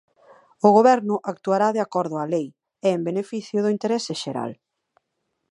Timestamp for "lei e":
2.33-2.87